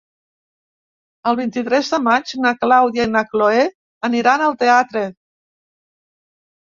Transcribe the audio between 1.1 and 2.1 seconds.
El vint-i-tres de